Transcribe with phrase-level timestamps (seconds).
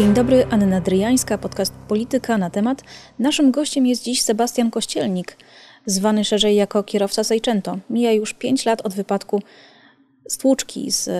[0.00, 2.82] Dzień dobry, Anna Dryjańska, podcast Polityka na temat.
[3.18, 5.36] Naszym gościem jest dziś Sebastian Kościelnik,
[5.86, 7.78] zwany szerzej jako kierowca Seicento.
[7.90, 9.42] Mija już 5 lat od wypadku
[10.28, 11.10] stłuczki z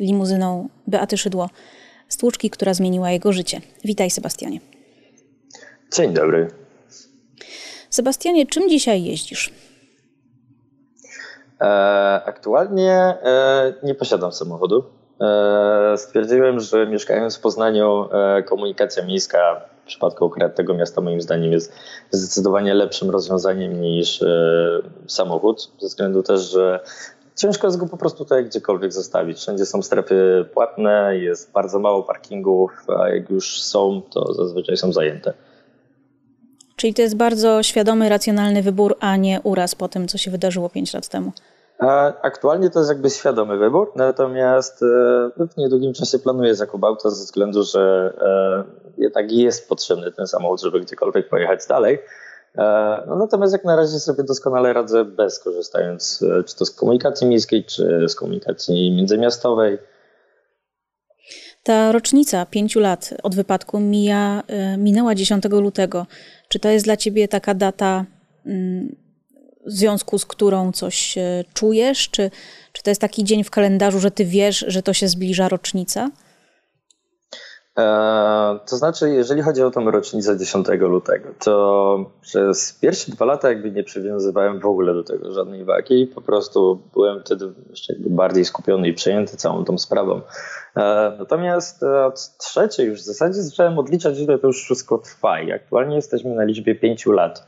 [0.00, 1.50] limuzyną Beaty Szydło.
[2.08, 3.60] Stłuczki, która zmieniła jego życie.
[3.84, 4.60] Witaj Sebastianie.
[5.96, 6.48] Dzień dobry.
[7.90, 9.52] Sebastianie, czym dzisiaj jeździsz?
[11.60, 11.64] E,
[12.24, 15.03] aktualnie e, nie posiadam samochodu.
[15.20, 21.20] E, stwierdziłem, że mieszkając w Poznaniu, e, komunikacja miejska w przypadku akurat tego miasta moim
[21.20, 21.72] zdaniem jest
[22.10, 26.80] zdecydowanie lepszym rozwiązaniem niż e, samochód, ze względu też, że
[27.36, 29.38] ciężko jest go po prostu tutaj gdziekolwiek zostawić.
[29.38, 34.92] Wszędzie są strefy płatne, jest bardzo mało parkingów, a jak już są, to zazwyczaj są
[34.92, 35.32] zajęte.
[36.76, 40.68] Czyli to jest bardzo świadomy, racjonalny wybór, a nie uraz po tym, co się wydarzyło
[40.68, 41.32] 5 lat temu.
[42.22, 47.24] Aktualnie to jest jakby świadomy wybór, natomiast e, w niedługim czasie planuję zakup auta ze
[47.24, 51.98] względu, że e, jednak jest potrzebny ten samochód, żeby gdziekolwiek pojechać dalej.
[52.58, 52.62] E,
[53.06, 57.64] no natomiast jak na razie sobie doskonale radzę bez korzystając czy to z komunikacji miejskiej,
[57.64, 59.78] czy z komunikacji międzymiastowej.
[61.62, 64.42] Ta rocznica pięciu lat od wypadku mija,
[64.78, 66.06] minęła 10 lutego.
[66.48, 68.04] Czy to jest dla ciebie taka data
[68.46, 69.03] mm,
[69.66, 71.14] w związku z którą coś
[71.54, 72.10] czujesz?
[72.10, 72.30] Czy,
[72.72, 76.10] czy to jest taki dzień w kalendarzu, że ty wiesz, że to się zbliża rocznica?
[77.78, 83.48] E, to znaczy, jeżeli chodzi o tą rocznicę 10 lutego, to przez pierwsze dwa lata
[83.48, 86.06] jakby nie przywiązywałem w ogóle do tego żadnej wagi.
[86.14, 90.20] Po prostu byłem wtedy jeszcze bardziej skupiony i przejęty całą tą sprawą.
[90.76, 95.52] E, natomiast od trzeciej już w zasadzie zacząłem odliczać, ile to już wszystko trwa i
[95.52, 97.46] aktualnie jesteśmy na liczbie pięciu lat.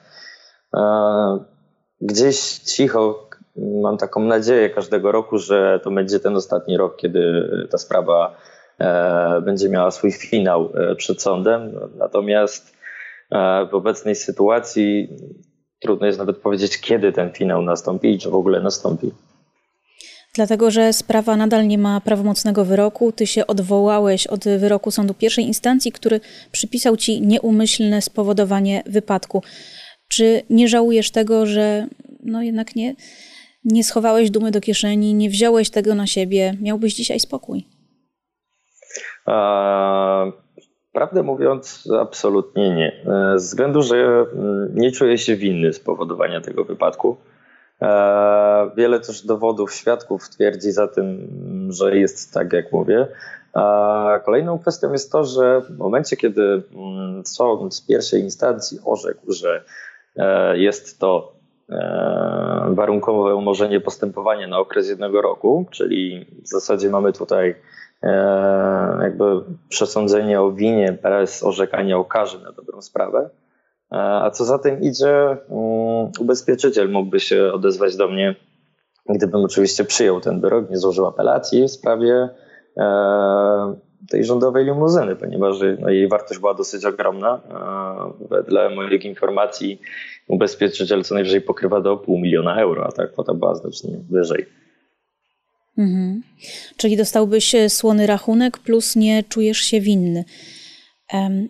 [0.75, 1.55] E,
[2.00, 7.78] gdzieś cicho mam taką nadzieję każdego roku, że to będzie ten ostatni rok, kiedy ta
[7.78, 8.36] sprawa
[8.78, 11.72] e, będzie miała swój finał e, przed sądem.
[11.97, 12.76] Natomiast
[13.31, 15.09] e, w obecnej sytuacji
[15.81, 19.10] trudno jest nawet powiedzieć, kiedy ten finał nastąpi i czy w ogóle nastąpi.
[20.34, 23.12] Dlatego, że sprawa nadal nie ma prawomocnego wyroku.
[23.12, 26.20] Ty się odwołałeś od wyroku sądu pierwszej instancji, który
[26.53, 29.43] przypisał ci nieumyślne spowodowanie wypadku.
[30.16, 31.87] Czy nie żałujesz tego, że
[32.22, 32.94] no jednak nie,
[33.65, 36.54] nie schowałeś dumy do kieszeni, nie wziąłeś tego na siebie?
[36.60, 37.66] Miałbyś dzisiaj spokój?
[40.93, 43.03] Prawdę mówiąc, absolutnie nie.
[43.06, 47.16] E, z względu, że mm, nie czuję się winny z powodowania tego wypadku.
[47.82, 51.28] E, wiele też dowodów, świadków twierdzi za tym,
[51.69, 53.06] że jest tak, jak mówię.
[54.25, 59.65] Kolejną kwestią jest to, że w momencie, kiedy mm, sąd z pierwszej instancji orzekł, że
[60.54, 61.32] jest to
[61.71, 67.54] e, warunkowe umorzenie postępowania na okres jednego roku, czyli w zasadzie mamy tutaj
[68.03, 69.25] e, jakby
[69.69, 73.31] przesądzenie o winie bez orzekania o karze na dobrą sprawę.
[73.91, 75.16] A co za tym idzie,
[75.50, 78.34] mm, ubezpieczyciel mógłby się odezwać do mnie,
[79.09, 82.28] gdybym oczywiście przyjął ten wyrok, nie złożył apelacji w sprawie
[84.10, 87.40] tej rządowej limuzyny, ponieważ no, jej wartość była dosyć ogromna.
[88.30, 89.80] Wedle moich informacji
[90.28, 94.46] ubezpieczyciel co najwyżej pokrywa do pół miliona euro, a ta kwota była znacznie wyżej.
[95.78, 96.22] Mhm.
[96.76, 100.24] Czyli dostałbyś e, słony rachunek, plus nie czujesz się winny.
[101.12, 101.48] Um,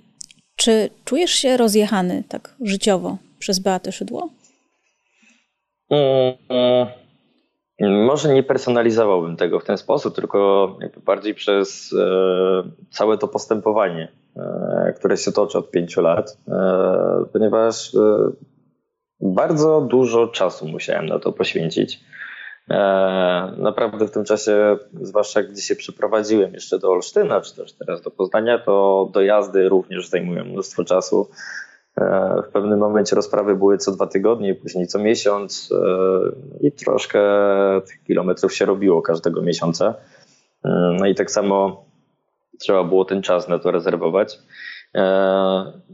[0.56, 4.30] czy czujesz się rozjechany tak życiowo przez Beatę Szydło?
[5.90, 7.05] Mm, mm.
[7.90, 14.08] Może nie personalizowałbym tego w ten sposób, tylko jakby bardziej przez e, całe to postępowanie,
[14.36, 17.96] e, które się toczy od pięciu lat, e, ponieważ
[19.20, 22.00] bardzo dużo czasu musiałem na to poświęcić.
[23.56, 28.10] Naprawdę w tym czasie, zwłaszcza gdy się przeprowadziłem jeszcze do Olsztyna, czy też teraz do
[28.10, 31.28] Poznania, to dojazdy również zajmują mnóstwo czasu.
[32.00, 35.70] E, w pewnym momencie rozprawy były co dwa tygodnie, później co miesiąc
[36.60, 37.20] i troszkę
[37.86, 39.94] tych kilometrów się robiło każdego miesiąca.
[40.98, 41.84] No i tak samo
[42.60, 44.38] trzeba było ten czas na to rezerwować.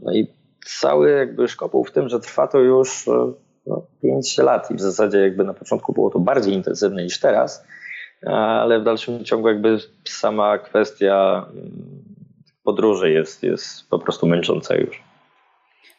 [0.01, 0.27] No i
[0.65, 3.09] cały jakby szkopuł w tym, że trwa to już
[3.65, 7.65] no, 5 lat i w zasadzie jakby na początku było to bardziej intensywne niż teraz,
[8.25, 9.77] ale w dalszym ciągu jakby
[10.07, 11.71] sama kwestia mm,
[12.63, 15.03] podróży jest, jest po prostu męcząca już.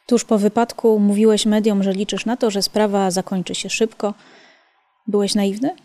[0.05, 4.13] Tuż po wypadku mówiłeś mediom, że liczysz na to, że sprawa zakończy się szybko.
[5.07, 5.75] Byłeś naiwny?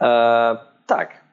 [0.00, 0.56] E,
[0.86, 1.27] tak,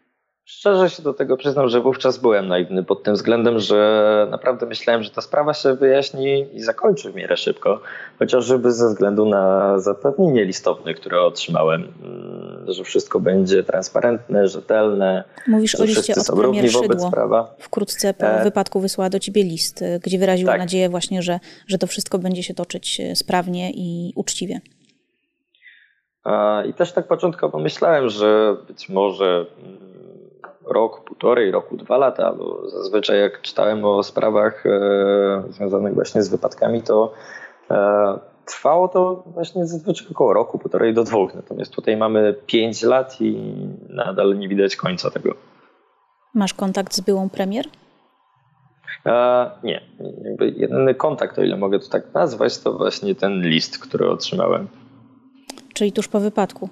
[0.48, 5.04] Szczerze się do tego przyznam, że wówczas byłem naiwny pod tym względem, że naprawdę myślałem,
[5.04, 7.82] że ta sprawa się wyjaśni i zakończy w miarę szybko,
[8.20, 11.94] chociażby ze względu na zapewnienie listowne, które otrzymałem.
[12.04, 15.24] Mm, że wszystko będzie transparentne, rzetelne.
[15.48, 17.12] Mówisz o liście od premier Szydło.
[17.12, 17.56] Prawa.
[17.60, 18.44] Wkrótce po e...
[18.44, 20.62] wypadku wysłała do ciebie list, gdzie wyraziła tak.
[20.62, 24.62] nadzieję właśnie, że, że to wszystko będzie się toczyć sprawnie i uczciwie.
[26.70, 29.46] I też tak początkowo myślałem, że być może
[30.68, 36.30] rok, półtorej roku, dwa lata, bo zazwyczaj jak czytałem o sprawach e, związanych właśnie z
[36.30, 37.14] wypadkami, to
[37.72, 41.36] e, trwało to właśnie zazwyczaj około roku, półtorej do dwóch.
[41.36, 43.56] Natomiast tutaj mamy pięć lat i
[43.90, 45.36] nadal nie widać końca tego.
[46.34, 47.66] Masz kontakt z byłą premier?
[49.06, 49.82] E, nie.
[50.24, 54.68] Jakby jedyny kontakt, o ile mogę to tak nazwać, to właśnie ten list, który otrzymałem.
[55.74, 56.70] Czyli tuż po wypadku.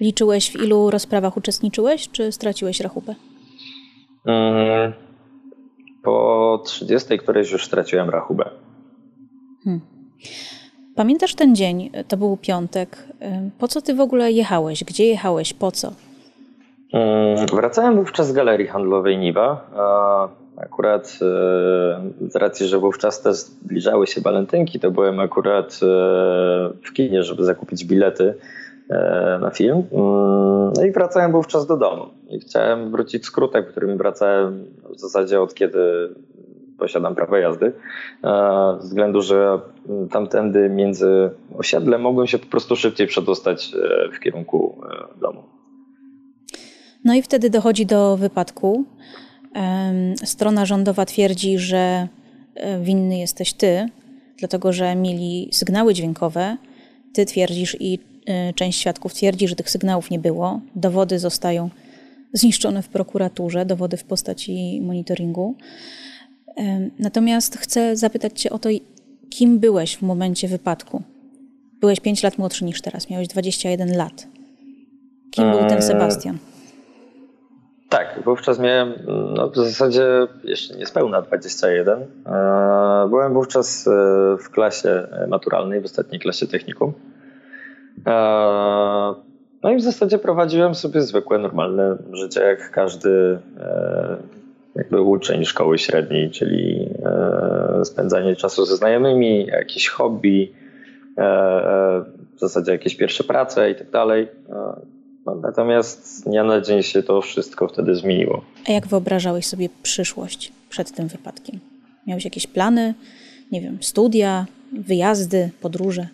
[0.00, 3.14] Liczyłeś, w ilu rozprawach uczestniczyłeś, czy straciłeś rachubę?
[4.26, 4.92] Mm,
[6.02, 8.50] po 30, którejś już straciłem rachubę.
[9.64, 9.80] Hmm.
[10.96, 11.90] Pamiętasz ten dzień?
[12.08, 13.08] To był piątek.
[13.58, 14.84] Po co ty w ogóle jechałeś?
[14.84, 15.52] Gdzie jechałeś?
[15.54, 15.92] Po co?
[16.92, 19.70] Mm, wracałem wówczas z galerii handlowej Niwa.
[20.56, 25.86] Akurat e, z racji, że wówczas też zbliżały się walentynki, to byłem akurat e,
[26.82, 28.34] w kinie, żeby zakupić bilety
[29.40, 29.82] na film.
[29.92, 32.06] Mm, no i wracałem wówczas do domu.
[32.28, 34.64] I chciałem wrócić skrótem, którym wracałem
[34.96, 36.14] w zasadzie od kiedy
[36.78, 37.72] posiadam prawo jazdy.
[38.24, 39.60] E, ze względu, że
[40.10, 44.80] tamtędy między osiedlem mogłem się po prostu szybciej przedostać e, w kierunku
[45.20, 45.42] domu.
[47.04, 48.84] No i wtedy dochodzi do wypadku.
[50.24, 52.08] Strona rządowa twierdzi, że
[52.80, 53.88] winny jesteś ty,
[54.38, 56.56] dlatego że mieli sygnały dźwiękowe.
[57.14, 57.98] Ty twierdzisz i
[58.54, 60.60] część świadków twierdzi, że tych sygnałów nie było.
[60.74, 61.70] Dowody zostają
[62.32, 65.54] zniszczone w prokuraturze, dowody w postaci monitoringu.
[66.98, 68.68] Natomiast chcę zapytać Cię o to,
[69.30, 71.02] kim byłeś w momencie wypadku?
[71.80, 74.26] Byłeś 5 lat młodszy niż teraz, miałeś 21 lat.
[75.30, 76.38] Kim był ten eee, Sebastian?
[77.88, 78.94] Tak, wówczas miałem
[79.34, 80.04] no, w zasadzie
[80.44, 81.98] jeszcze niespełna 21.
[81.98, 82.06] Eee,
[83.08, 83.90] byłem wówczas e,
[84.36, 86.92] w klasie maturalnej, w ostatniej klasie technikum.
[88.06, 89.14] E,
[89.62, 94.16] no i w zasadzie prowadziłem sobie zwykłe, normalne życie, jak każdy e,
[94.74, 100.52] jakby uczeń szkoły średniej, czyli e, spędzanie czasu ze znajomymi, jakieś hobby,
[102.36, 104.28] w zasadzie jakieś pierwsze prace i tak dalej.
[105.26, 108.44] No, natomiast dnia na dzień się to wszystko wtedy zmieniło.
[108.68, 111.60] A jak wyobrażałeś sobie przyszłość przed tym wypadkiem?
[112.06, 112.94] Miałeś jakieś plany?
[113.52, 116.06] Nie wiem, studia, wyjazdy, podróże?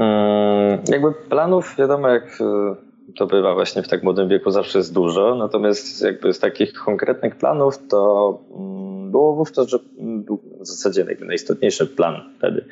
[0.00, 2.74] Mm, jakby planów, wiadomo, jak e,
[3.16, 5.34] to bywa właśnie w tak młodym wieku, zawsze jest dużo.
[5.34, 9.78] Natomiast jakby z takich konkretnych planów to mm, było wówczas, że
[10.60, 12.64] w zasadzie jakby najistotniejszy plan wtedy.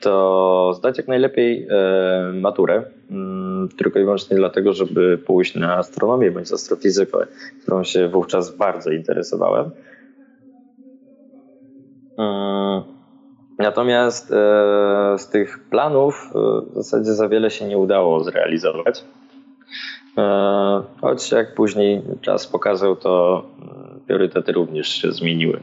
[0.00, 6.30] To zdać jak najlepiej e, maturę, mm, tylko i wyłącznie dlatego, żeby pójść na astronomię
[6.30, 7.18] bądź astrofizykę,
[7.62, 9.70] którą się wówczas bardzo interesowałem.
[13.58, 14.34] Natomiast e,
[15.18, 16.38] z tych planów e,
[16.70, 19.04] w zasadzie za wiele się nie udało zrealizować.
[20.18, 23.44] E, choć jak później czas pokazał, to
[24.06, 25.60] priorytety również się zmieniły.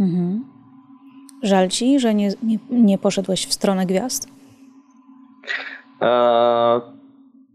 [0.00, 0.44] Mhm.
[1.42, 4.34] Żal ci, że nie, nie, nie poszedłeś w stronę gwiazd?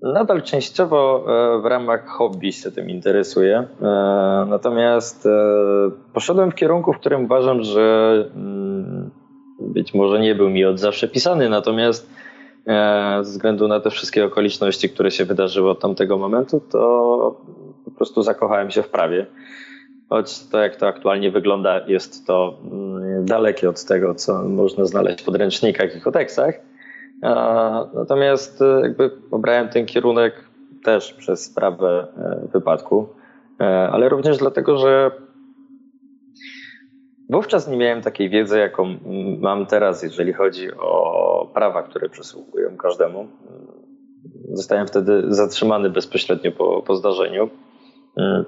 [0.02, 1.26] Nadal częściowo
[1.62, 3.68] w ramach hobby się tym interesuję.
[4.48, 5.28] Natomiast
[6.14, 8.89] poszedłem w kierunku, w którym uważam, że mm,
[9.70, 12.10] być może nie był mi od zawsze pisany, natomiast
[12.68, 17.42] e, ze względu na te wszystkie okoliczności, które się wydarzyły od tamtego momentu, to
[17.86, 19.26] po prostu zakochałem się w prawie.
[20.10, 25.22] Choć to, jak to aktualnie wygląda, jest to mm, dalekie od tego, co można znaleźć
[25.22, 26.56] w podręcznikach i kodeksach.
[27.94, 30.34] Natomiast e, jakby obrałem ten kierunek
[30.84, 33.10] też przez sprawę e, wypadku,
[33.92, 35.12] ale również dlatego, że
[37.30, 38.96] Wówczas nie miałem takiej wiedzy, jaką
[39.40, 43.28] mam teraz, jeżeli chodzi o prawa, które przysługują każdemu.
[44.52, 47.50] Zostałem wtedy zatrzymany bezpośrednio po, po zdarzeniu,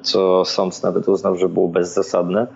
[0.02, 2.48] co sąd nawet uznał, że było bezzasadne.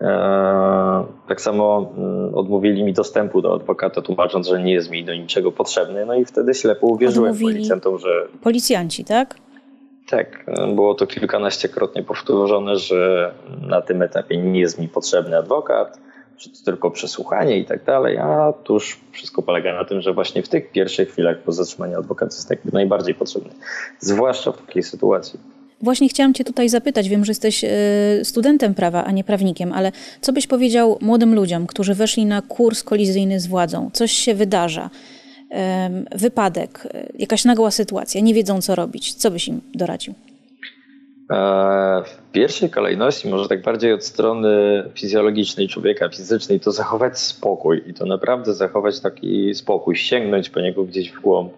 [0.00, 5.14] E, tak samo mm, odmówili mi dostępu do adwokata, tłumacząc, że nie jest mi do
[5.14, 6.06] niczego potrzebny.
[6.06, 8.28] No i wtedy ślepo uwierzyłem Odmówili policjantom, że.
[8.42, 9.34] Policjanci, tak?
[10.10, 15.98] Tak, było to kilkanaściekrotnie powtórzone, że na tym etapie nie jest mi potrzebny adwokat,
[16.38, 20.42] że to tylko przesłuchanie i tak dalej, a tuż wszystko polega na tym, że właśnie
[20.42, 23.50] w tych pierwszych chwilach po zatrzymaniu adwokat jest jakby najbardziej potrzebny,
[23.98, 25.40] zwłaszcza w takiej sytuacji.
[25.82, 27.68] Właśnie chciałam Cię tutaj zapytać, wiem, że jesteś e,
[28.22, 32.82] studentem prawa, a nie prawnikiem, ale co byś powiedział młodym ludziom, którzy weszli na kurs
[32.82, 33.90] kolizyjny z władzą?
[33.92, 34.90] Coś się wydarza
[36.14, 36.88] wypadek,
[37.18, 40.14] jakaś nagła sytuacja, nie wiedzą co robić, co byś im doradził?
[41.30, 47.82] E, w pierwszej kolejności, może tak bardziej od strony fizjologicznej człowieka, fizycznej, to zachować spokój
[47.86, 51.52] i to naprawdę zachować taki spokój, sięgnąć po niego gdzieś w głąb.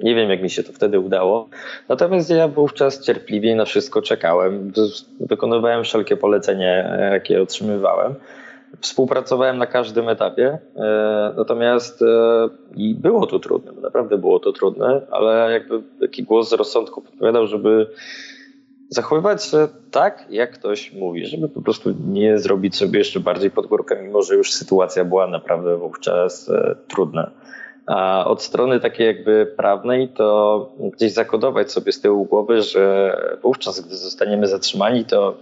[0.00, 1.48] Nie wiem, jak mi się to wtedy udało.
[1.88, 4.72] Natomiast ja wówczas cierpliwie na wszystko czekałem.
[5.20, 8.14] Wykonywałem wszelkie polecenia, jakie otrzymywałem.
[8.80, 12.06] Współpracowałem na każdym etapie, e, natomiast e,
[12.76, 17.46] i było to trudne, naprawdę było to trudne, ale jakby taki głos z rozsądku podpowiadał,
[17.46, 17.86] żeby
[18.88, 23.66] zachowywać się tak, jak ktoś mówi, żeby po prostu nie zrobić sobie jeszcze bardziej pod
[23.66, 27.30] górkę, mimo że już sytuacja była naprawdę wówczas e, trudna.
[27.86, 33.80] A od strony takiej jakby prawnej, to gdzieś zakodować sobie z tyłu głowy, że wówczas,
[33.80, 35.34] gdy zostaniemy zatrzymani, to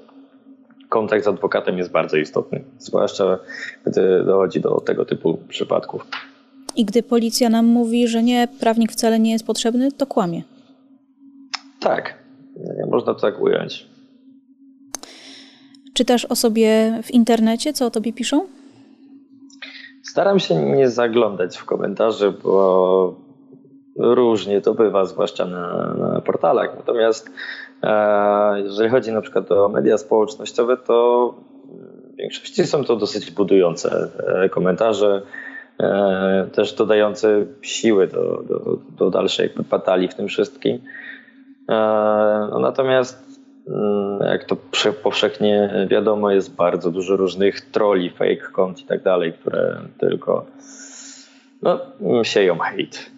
[0.88, 3.38] kontakt z adwokatem jest bardzo istotny, zwłaszcza
[3.86, 6.06] gdy dochodzi do tego typu przypadków.
[6.76, 10.42] I gdy policja nam mówi, że nie, prawnik wcale nie jest potrzebny, to kłamie.
[11.80, 12.18] Tak,
[12.90, 13.86] można to tak ująć.
[15.94, 18.46] Czytasz o sobie w internecie, co o tobie piszą?
[20.02, 23.14] Staram się nie zaglądać w komentarze, bo
[23.96, 26.76] różnie to bywa, zwłaszcza na, na portalach.
[26.76, 27.30] Natomiast
[28.64, 31.34] jeżeli chodzi na przykład o media społecznościowe, to
[32.12, 34.08] w większości są to dosyć budujące
[34.44, 35.22] e, komentarze,
[35.80, 40.78] e, też dodające siły do, do, do dalszej batalii w tym wszystkim.
[42.50, 44.56] No natomiast mm, jak to
[45.02, 50.46] powszechnie wiadomo, jest bardzo dużo różnych troli, fake kont i tak dalej, które tylko
[51.62, 51.80] no,
[52.22, 53.17] sieją hejt.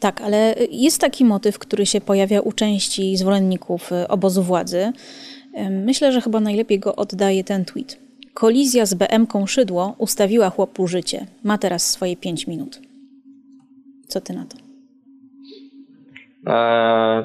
[0.00, 4.92] Tak, ale jest taki motyw, który się pojawia u części zwolenników y, obozu władzy.
[5.70, 7.98] Myślę, że chyba najlepiej go oddaje ten tweet.
[8.34, 11.26] Kolizja z BM-ką Szydło ustawiła chłopu życie.
[11.44, 12.80] Ma teraz swoje 5 minut.
[14.08, 14.56] Co ty na to?
[16.46, 17.24] Eee,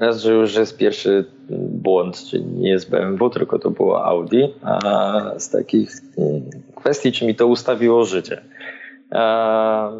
[0.00, 1.24] raz, że już jest pierwszy
[1.68, 4.44] błąd, czyli nie jest BMW, tylko to było Audi.
[4.62, 6.42] A z takich mm,
[6.74, 8.42] kwestii, czy mi to ustawiło życie.
[9.10, 9.90] Eee,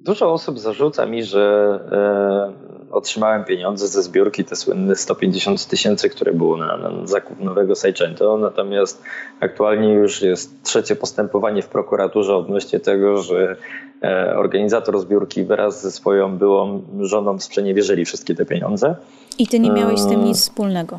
[0.00, 6.32] Dużo osób zarzuca mi, że e, otrzymałem pieniądze ze zbiórki, te słynne 150 tysięcy, które
[6.32, 9.02] było na, na zakup nowego Seicento, natomiast
[9.40, 13.56] aktualnie już jest trzecie postępowanie w prokuraturze odnośnie tego, że
[14.02, 18.96] e, organizator zbiórki wraz ze swoją byłą żoną sprzeniewierzyli wszystkie te pieniądze.
[19.38, 20.98] I ty nie miałeś z tym nic wspólnego?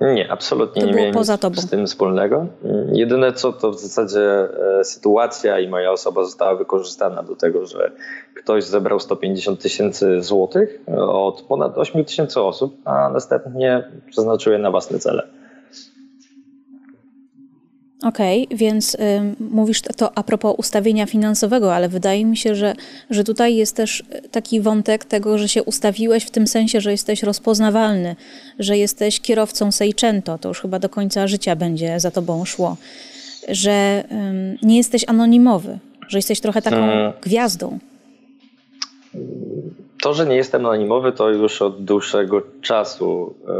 [0.00, 1.56] Nie, absolutnie to nie miałem nic tobą.
[1.56, 2.46] z tym wspólnego.
[2.92, 4.48] Jedyne co to w zasadzie
[4.80, 7.92] e, sytuacja i moja osoba została wykorzystana do tego, że
[8.34, 14.70] ktoś zebrał 150 tysięcy złotych od ponad 8 tysięcy osób, a następnie przeznaczył je na
[14.70, 15.37] własne cele.
[18.02, 18.98] Okej, okay, więc y,
[19.40, 22.74] mówisz to a propos ustawienia finansowego, ale wydaje mi się, że,
[23.10, 27.22] że tutaj jest też taki wątek tego, że się ustawiłeś w tym sensie, że jesteś
[27.22, 28.16] rozpoznawalny,
[28.58, 32.76] że jesteś kierowcą Seicento, to już chyba do końca życia będzie za tobą szło,
[33.48, 34.04] że
[34.62, 35.78] y, nie jesteś anonimowy,
[36.08, 37.12] że jesteś trochę taką hmm.
[37.22, 37.78] gwiazdą.
[40.02, 43.52] To, że nie jestem anonimowy, to już od dłuższego czasu e,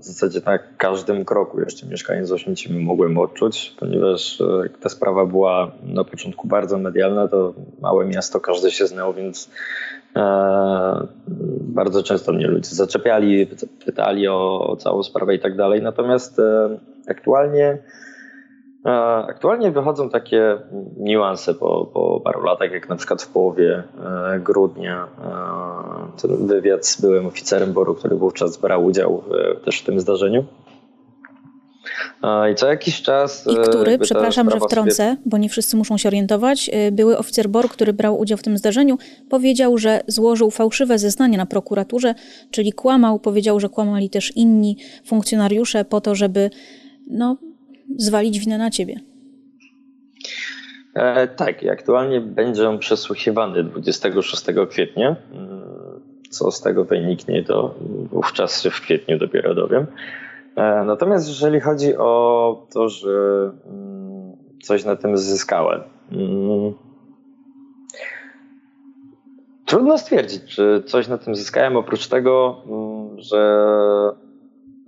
[0.00, 5.26] w zasadzie na każdym kroku jeszcze mieszkając w Oświęcimiu mogłem odczuć, ponieważ e, ta sprawa
[5.26, 9.50] była na początku bardzo medialna, to małe miasto, każdy się znał, więc
[10.16, 11.06] e,
[11.60, 13.46] bardzo często mnie ludzie zaczepiali,
[13.84, 15.82] pytali o, o całą sprawę i tak dalej.
[15.82, 16.40] Natomiast
[17.08, 17.78] aktualnie
[19.28, 20.58] Aktualnie wychodzą takie
[20.96, 23.82] niuanse po, po paru latach, jak na przykład w połowie
[24.34, 29.22] e, grudnia e, ten wywiad z byłym oficerem Boru, który wówczas brał udział
[29.64, 30.44] też w tym zdarzeniu.
[32.52, 33.46] I co jakiś czas.
[33.46, 35.16] I który, przepraszam, że wtrącę, sobie...
[35.26, 38.58] bo nie wszyscy muszą się orientować, e, były oficer BOR, który brał udział w tym
[38.58, 38.98] zdarzeniu,
[39.28, 42.14] powiedział, że złożył fałszywe zeznanie na prokuraturze,
[42.50, 46.50] czyli kłamał, powiedział, że kłamali też inni funkcjonariusze po to, żeby
[47.10, 47.36] no,
[47.96, 48.94] zwalić winę na ciebie.
[50.94, 55.16] E, tak, aktualnie będzie on przesłuchiwany 26 kwietnia.
[55.32, 55.62] Mm,
[56.30, 57.74] co z tego wyniknie, to
[58.10, 59.86] wówczas w kwietniu dopiero dowiem.
[60.56, 63.10] E, natomiast jeżeli chodzi o to, że
[63.66, 65.80] mm, coś na tym zyskałem,
[66.12, 66.74] mm,
[69.64, 72.62] trudno stwierdzić, czy coś na tym zyskałem, oprócz tego,
[73.16, 73.66] że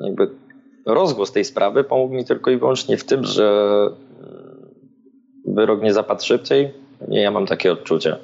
[0.01, 0.44] jakby
[0.87, 3.71] rozgłos tej sprawy pomógł mi tylko i wyłącznie w tym, że
[5.47, 6.75] wyrok nie zapadł szybciej.
[7.09, 8.17] Nie, ja mam takie odczucie,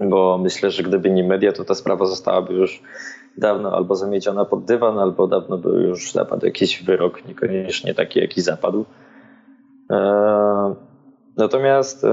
[0.00, 2.82] bo myślę, że gdyby nie media, to ta sprawa zostałaby już
[3.38, 8.40] dawno albo zamiedziona pod dywan, albo dawno by już zapadł jakiś wyrok, niekoniecznie taki, jaki
[8.40, 8.84] zapadł.
[9.90, 10.74] E,
[11.36, 12.04] natomiast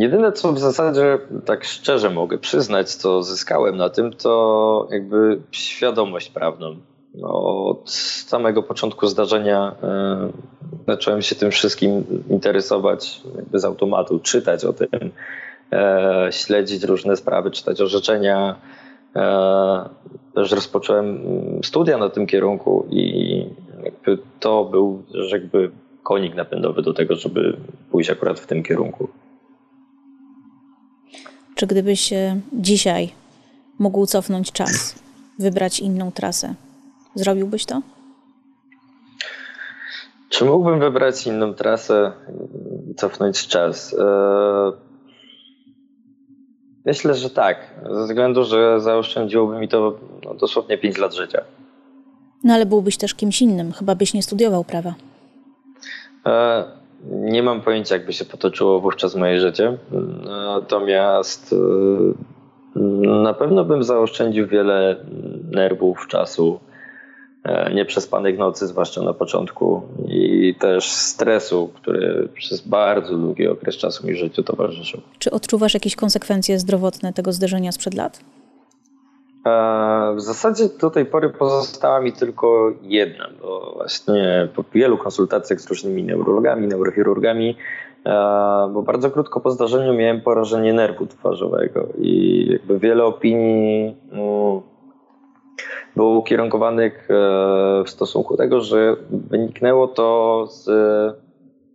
[0.00, 6.30] Jedyne, co w zasadzie tak szczerze mogę przyznać, co zyskałem na tym, to jakby świadomość
[6.30, 6.76] prawną.
[7.14, 7.90] No, od
[8.26, 10.28] samego początku zdarzenia e,
[10.86, 14.88] zacząłem się tym wszystkim interesować jakby z automatu, czytać o tym,
[15.72, 18.56] e, śledzić różne sprawy, czytać orzeczenia.
[19.16, 19.88] E,
[20.34, 21.18] też rozpocząłem
[21.62, 23.46] studia na tym kierunku i
[24.40, 25.70] to był jakby
[26.02, 27.56] konik napędowy do tego, żeby
[27.90, 29.08] pójść akurat w tym kierunku.
[31.56, 32.12] Czy gdybyś
[32.52, 33.12] dzisiaj
[33.78, 34.94] mógł cofnąć czas,
[35.38, 36.54] wybrać inną trasę,
[37.14, 37.82] zrobiłbyś to?
[40.28, 42.12] Czy mógłbym wybrać inną trasę
[42.90, 43.94] i cofnąć czas?
[43.98, 44.72] E,
[46.84, 47.74] myślę, że tak.
[47.90, 51.44] Ze względu, że zaoszczędziłoby mi to no, dosłownie 5 lat życia.
[52.44, 53.72] No ale byłbyś też kimś innym.
[53.72, 54.94] Chyba byś nie studiował prawa.
[56.26, 56.64] E,
[57.04, 59.78] nie mam pojęcia, jakby się potoczyło wówczas moje życie.
[60.24, 61.56] Natomiast e,
[63.22, 64.96] na pewno bym zaoszczędził wiele
[65.50, 66.60] nerwów, czasu,
[67.44, 74.06] e, nieprzespanych nocy, zwłaszcza na początku, i też stresu, który przez bardzo długi okres czasu
[74.06, 75.00] mi w życiu towarzyszył.
[75.18, 78.20] Czy odczuwasz jakieś konsekwencje zdrowotne tego zdarzenia sprzed lat?
[80.16, 85.68] W zasadzie do tej pory pozostała mi tylko jedna, bo właśnie po wielu konsultacjach z
[85.68, 87.56] różnymi neurologami, neurochirurgami,
[88.72, 94.62] bo bardzo krótko po zdarzeniu miałem porażenie nerwu twarzowego i jakby wiele opinii no,
[95.96, 97.14] było ukierunkowanych e,
[97.84, 100.64] w stosunku do tego, że wyniknęło to z,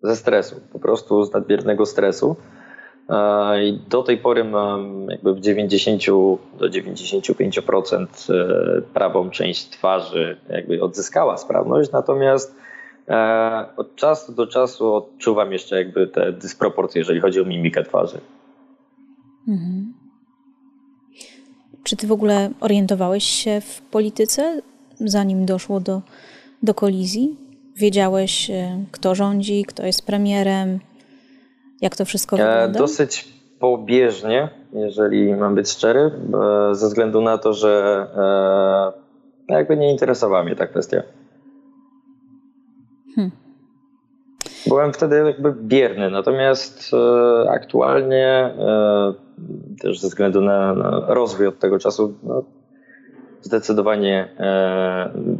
[0.03, 2.35] ze stresu, po prostu z nadmiernego stresu.
[3.61, 6.05] I do tej pory mam jakby w 90
[6.59, 12.55] do 95% e, prawą część twarzy jakby odzyskała sprawność, natomiast
[13.07, 18.17] e, od czasu do czasu odczuwam jeszcze jakby te dysproporcje, jeżeli chodzi o mimikę twarzy.
[19.47, 19.93] Mhm.
[21.83, 24.61] Czy ty w ogóle orientowałeś się w polityce,
[24.99, 26.01] zanim doszło do,
[26.63, 27.37] do kolizji?
[27.75, 30.79] Wiedziałeś, e, kto rządzi, kto jest premierem,
[31.81, 32.79] jak to wszystko e, wygląda?
[32.79, 33.27] Dosyć
[33.59, 36.11] pobieżnie, jeżeli mam być szczery,
[36.69, 38.05] e, ze względu na to, że
[39.47, 41.03] e, jakby nie interesowała mnie ta kwestia.
[43.15, 43.31] Hmm.
[44.67, 46.91] Byłem wtedy jakby bierny, natomiast
[47.49, 48.53] aktualnie
[49.81, 52.43] też ze względu na, na rozwój od tego czasu no,
[53.41, 54.35] zdecydowanie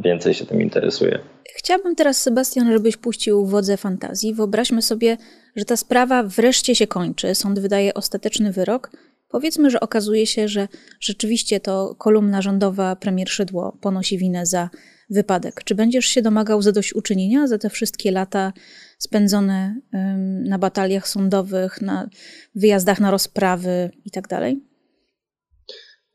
[0.04, 1.18] więcej się tym interesuje.
[1.56, 4.34] Chciałabym teraz, Sebastian, żebyś puścił wodze fantazji.
[4.34, 5.16] Wyobraźmy sobie,
[5.56, 8.90] że ta sprawa wreszcie się kończy, sąd wydaje ostateczny wyrok.
[9.28, 10.68] Powiedzmy, że okazuje się, że
[11.00, 14.70] rzeczywiście to kolumna rządowa premier Szydło ponosi winę za
[15.10, 15.64] wypadek.
[15.64, 18.52] Czy będziesz się domagał zadośćuczynienia za te wszystkie lata
[18.98, 19.76] spędzone
[20.44, 22.08] na bataliach sądowych, na
[22.54, 24.54] wyjazdach na rozprawy itd.?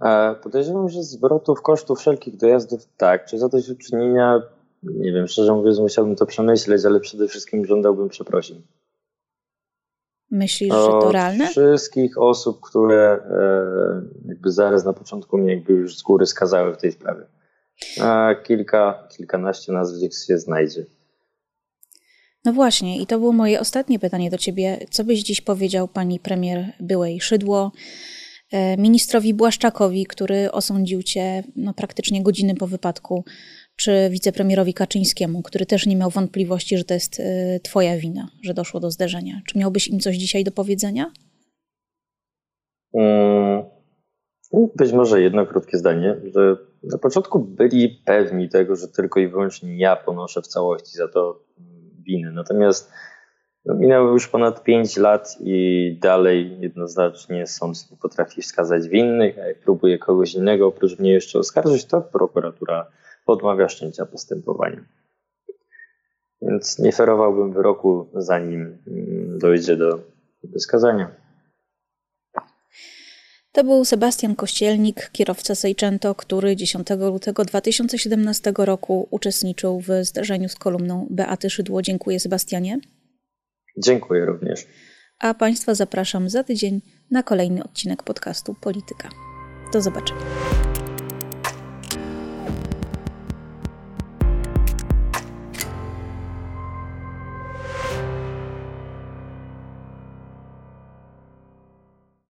[0.01, 3.25] E, podejrzewam, że zwrotów kosztów wszelkich dojazdów tak.
[3.25, 4.41] Czy zadośćuczynienia
[4.83, 8.61] nie wiem, szczerze mówiąc, musiałbym to przemyśleć, ale przede wszystkim żądałbym przeprosin.
[10.31, 11.47] Myślisz, że to realne?
[11.47, 16.77] Wszystkich osób, które e, jakby zaraz na początku mnie jakby już z góry skazały w
[16.77, 17.25] tej sprawie.
[18.01, 20.85] A kilka, kilkanaście nazwisk się znajdzie.
[22.45, 24.85] No właśnie, i to było moje ostatnie pytanie do ciebie.
[24.89, 27.71] Co byś dziś powiedział pani premier byłej Szydło,
[28.77, 33.23] ministrowi Błaszczakowi, który osądził cię no, praktycznie godziny po wypadku
[33.75, 38.53] czy wicepremierowi Kaczyńskiemu, który też nie miał wątpliwości, że to jest y, Twoja wina, że
[38.53, 39.41] doszło do zderzenia.
[39.47, 41.11] Czy miałbyś im coś dzisiaj do powiedzenia?
[42.91, 43.63] Hmm,
[44.75, 49.77] być może jedno krótkie zdanie, że na początku byli pewni tego, że tylko i wyłącznie
[49.77, 51.43] ja ponoszę w całości za to
[52.05, 52.31] winy.
[52.31, 52.91] Natomiast
[53.73, 59.59] minęło już ponad 5 lat i dalej jednoznacznie sąd nie potrafi wskazać winnych, a jak
[59.59, 62.87] próbuje kogoś innego oprócz mnie jeszcze oskarżyć, to prokuratura
[63.25, 64.83] odmawia wszczęcia postępowania.
[66.41, 69.99] Więc nie ferowałbym wyroku, zanim mm, dojdzie do
[70.43, 71.11] wyskazania.
[73.51, 80.55] To był Sebastian Kościelnik, kierowca Seicento, który 10 lutego 2017 roku uczestniczył w zdarzeniu z
[80.55, 81.81] kolumną Beaty Szydło.
[81.81, 82.79] Dziękuję Sebastianie.
[83.77, 84.67] Dziękuję również.
[85.19, 89.09] A Państwa zapraszam za tydzień na kolejny odcinek podcastu Polityka.
[89.73, 90.21] Do zobaczenia.